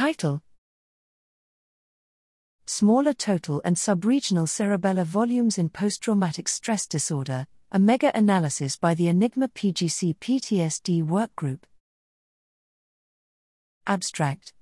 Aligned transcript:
Title 0.00 0.40
Smaller 2.64 3.12
total 3.12 3.60
and 3.66 3.76
subregional 3.76 4.48
cerebellar 4.48 5.04
volumes 5.04 5.58
in 5.58 5.68
post 5.68 6.00
traumatic 6.00 6.48
stress 6.48 6.86
disorder, 6.86 7.46
a 7.70 7.78
mega 7.78 8.10
analysis 8.16 8.78
by 8.78 8.94
the 8.94 9.08
Enigma 9.08 9.48
PGC 9.48 10.16
PTSD 10.16 11.04
Workgroup. 11.04 11.64
Abstract 13.86 14.54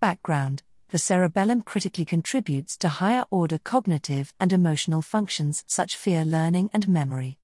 Background 0.00 0.62
The 0.90 0.98
cerebellum 0.98 1.62
critically 1.62 2.04
contributes 2.04 2.76
to 2.76 2.90
higher 2.90 3.24
order 3.30 3.56
cognitive 3.56 4.34
and 4.38 4.52
emotional 4.52 5.00
functions 5.00 5.64
such 5.66 5.96
fear 5.96 6.26
learning 6.26 6.68
and 6.74 6.86
memory. 6.86 7.38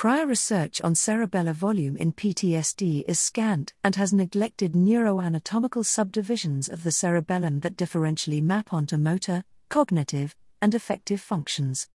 Prior 0.00 0.24
research 0.24 0.80
on 0.80 0.94
cerebellar 0.94 1.52
volume 1.52 1.98
in 1.98 2.14
PTSD 2.14 3.04
is 3.06 3.18
scant 3.18 3.74
and 3.84 3.96
has 3.96 4.14
neglected 4.14 4.72
neuroanatomical 4.72 5.84
subdivisions 5.84 6.70
of 6.70 6.84
the 6.84 6.90
cerebellum 6.90 7.60
that 7.60 7.76
differentially 7.76 8.42
map 8.42 8.72
onto 8.72 8.96
motor, 8.96 9.44
cognitive, 9.68 10.34
and 10.62 10.74
affective 10.74 11.20
functions. 11.20 11.86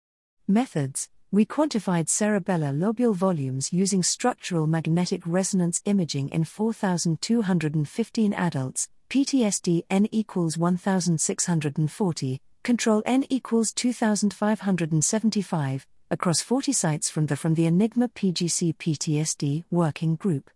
Methods 0.46 1.08
We 1.32 1.46
quantified 1.46 2.06
cerebellar 2.06 2.78
lobule 2.78 3.12
volumes 3.12 3.72
using 3.72 4.04
structural 4.04 4.68
magnetic 4.68 5.22
resonance 5.26 5.82
imaging 5.84 6.28
in 6.28 6.44
4,215 6.44 8.34
adults, 8.34 8.88
PTSD 9.10 9.82
n 9.90 10.06
equals 10.12 10.56
1640, 10.56 12.40
control 12.62 13.02
n 13.04 13.24
equals 13.30 13.72
2575, 13.72 15.86
across 16.10 16.40
40 16.40 16.72
sites 16.72 17.10
from 17.10 17.26
the 17.26 17.36
from 17.36 17.54
the 17.54 17.66
Enigma 17.66 18.08
PGC 18.08 18.76
PTSD 18.76 19.64
working 19.70 20.14
group. 20.14 20.50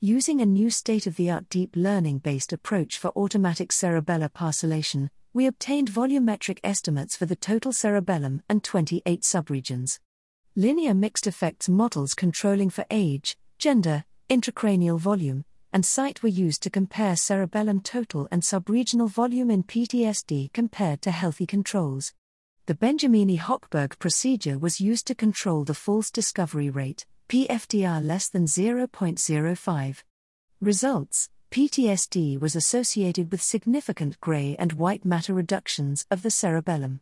Using 0.00 0.40
a 0.40 0.46
new 0.46 0.70
state-of-the-art 0.70 1.48
deep 1.48 1.74
learning-based 1.76 2.52
approach 2.52 2.98
for 2.98 3.08
automatic 3.16 3.70
cerebellar 3.70 4.28
parcellation, 4.28 5.08
we 5.32 5.46
obtained 5.46 5.90
volumetric 5.90 6.58
estimates 6.64 7.16
for 7.16 7.26
the 7.26 7.36
total 7.36 7.72
cerebellum 7.72 8.42
and 8.48 8.64
28 8.64 9.22
subregions. 9.22 10.00
Linear 10.56 10.94
mixed 10.94 11.26
effects 11.26 11.68
models 11.68 12.14
controlling 12.14 12.70
for 12.70 12.84
age, 12.90 13.38
gender, 13.58 14.04
intracranial 14.28 14.98
volume, 14.98 15.44
and 15.72 15.84
site 15.84 16.22
were 16.22 16.28
used 16.28 16.62
to 16.62 16.70
compare 16.70 17.14
cerebellum 17.14 17.80
total 17.80 18.26
and 18.30 18.42
subregional 18.42 19.08
volume 19.08 19.50
in 19.50 19.62
PTSD 19.62 20.52
compared 20.52 21.02
to 21.02 21.10
healthy 21.10 21.46
controls. 21.46 22.14
The 22.68 22.74
Benjamini 22.74 23.38
Hochberg 23.38 23.98
procedure 23.98 24.58
was 24.58 24.78
used 24.78 25.06
to 25.06 25.14
control 25.14 25.64
the 25.64 25.72
false 25.72 26.10
discovery 26.10 26.68
rate, 26.68 27.06
PFDR 27.30 28.04
less 28.04 28.28
than 28.28 28.44
0.05. 28.44 30.02
Results 30.60 31.30
PTSD 31.50 32.38
was 32.38 32.54
associated 32.54 33.32
with 33.32 33.40
significant 33.40 34.20
gray 34.20 34.54
and 34.58 34.74
white 34.74 35.06
matter 35.06 35.32
reductions 35.32 36.04
of 36.10 36.20
the 36.20 36.30
cerebellum. 36.30 37.00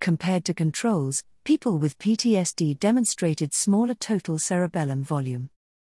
Compared 0.00 0.44
to 0.46 0.52
controls, 0.52 1.22
people 1.44 1.78
with 1.78 1.96
PTSD 2.00 2.80
demonstrated 2.80 3.54
smaller 3.54 3.94
total 3.94 4.36
cerebellum 4.36 5.04
volume. 5.04 5.48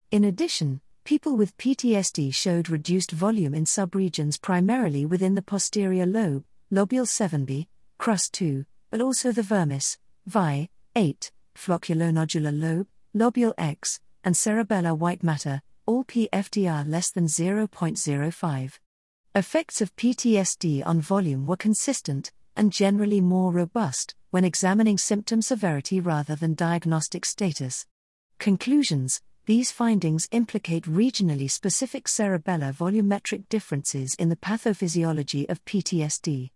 In 0.09 0.23
addition, 0.23 0.81
people 1.03 1.37
with 1.37 1.55
PTSD 1.57 2.33
showed 2.33 2.71
reduced 2.71 3.11
volume 3.11 3.53
in 3.53 3.65
subregions 3.65 4.41
primarily 4.41 5.05
within 5.05 5.35
the 5.35 5.43
posterior 5.43 6.07
lobe, 6.07 6.43
lobule 6.71 7.05
7b, 7.05 7.67
Crus 7.99 8.31
2, 8.31 8.65
but 8.91 9.01
also 9.01 9.31
the 9.31 9.41
vermis, 9.41 9.97
VI, 10.27 10.69
8, 10.95 11.31
flocculonodular 11.55 12.51
lobe, 12.57 12.87
lobule 13.15 13.53
X, 13.57 13.99
and 14.23 14.35
cerebellar 14.35 14.95
white 14.95 15.23
matter, 15.23 15.63
all 15.87 16.03
PFDR 16.03 16.87
less 16.87 17.09
than 17.09 17.25
0.05. 17.25 18.79
Effects 19.33 19.81
of 19.81 19.95
PTSD 19.95 20.85
on 20.85 21.01
volume 21.01 21.47
were 21.47 21.57
consistent, 21.57 22.31
and 22.55 22.71
generally 22.71 23.21
more 23.21 23.51
robust, 23.51 24.13
when 24.29 24.43
examining 24.43 24.97
symptom 24.99 25.41
severity 25.41 25.99
rather 25.99 26.35
than 26.35 26.53
diagnostic 26.53 27.25
status. 27.25 27.87
Conclusions 28.37 29.21
these 29.47 29.71
findings 29.71 30.27
implicate 30.31 30.83
regionally 30.83 31.49
specific 31.49 32.05
cerebellar 32.05 32.71
volumetric 32.73 33.49
differences 33.49 34.13
in 34.15 34.29
the 34.29 34.35
pathophysiology 34.35 35.49
of 35.49 35.65
PTSD. 35.65 36.51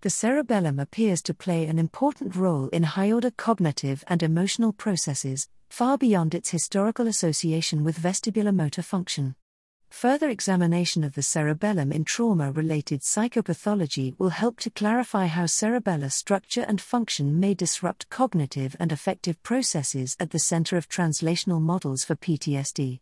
The 0.00 0.10
cerebellum 0.10 0.78
appears 0.78 1.20
to 1.22 1.34
play 1.34 1.66
an 1.66 1.76
important 1.76 2.36
role 2.36 2.68
in 2.68 2.84
high 2.84 3.10
order 3.10 3.32
cognitive 3.32 4.04
and 4.06 4.22
emotional 4.22 4.72
processes, 4.72 5.48
far 5.70 5.98
beyond 5.98 6.36
its 6.36 6.50
historical 6.50 7.08
association 7.08 7.82
with 7.82 7.98
vestibular 7.98 8.54
motor 8.54 8.82
function. 8.82 9.34
Further 9.90 10.28
examination 10.28 11.02
of 11.02 11.14
the 11.14 11.22
cerebellum 11.22 11.90
in 11.90 12.04
trauma 12.04 12.52
related 12.52 13.00
psychopathology 13.00 14.14
will 14.20 14.28
help 14.28 14.60
to 14.60 14.70
clarify 14.70 15.26
how 15.26 15.46
cerebellar 15.46 16.12
structure 16.12 16.64
and 16.68 16.80
function 16.80 17.40
may 17.40 17.54
disrupt 17.54 18.08
cognitive 18.08 18.76
and 18.78 18.92
affective 18.92 19.42
processes 19.42 20.16
at 20.20 20.30
the 20.30 20.38
center 20.38 20.76
of 20.76 20.88
translational 20.88 21.60
models 21.60 22.04
for 22.04 22.14
PTSD. 22.14 23.00